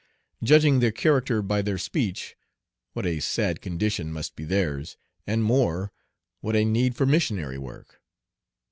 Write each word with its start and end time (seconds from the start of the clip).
Judging 0.41 0.79
their 0.79 0.91
character 0.91 1.43
by 1.43 1.61
their 1.61 1.77
speech, 1.77 2.35
what 2.93 3.05
a 3.05 3.19
sad 3.19 3.61
condition 3.61 4.11
must 4.11 4.35
be 4.35 4.43
theirs; 4.45 4.97
and 5.27 5.43
more, 5.43 5.91
what 6.39 6.55
a 6.55 6.65
need 6.65 6.95
for 6.95 7.05
missionary 7.05 7.59
work! 7.59 8.01